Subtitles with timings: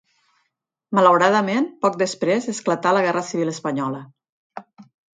[0.99, 4.05] Malauradament, poc després esclatà la guerra civil espanyola.